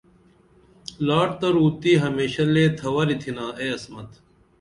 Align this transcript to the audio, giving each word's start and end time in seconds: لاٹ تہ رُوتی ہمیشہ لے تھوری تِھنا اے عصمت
لاٹ 1.05 1.29
تہ 1.39 1.47
رُوتی 1.55 1.93
ہمیشہ 2.03 2.43
لے 2.53 2.65
تھوری 2.79 3.15
تِھنا 3.21 3.45
اے 3.59 3.67
عصمت 3.75 4.09